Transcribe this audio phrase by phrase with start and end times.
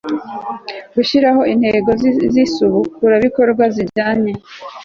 [0.95, 1.89] Gushyiraho intego
[2.33, 4.33] z isubukurabikorwa zijyanye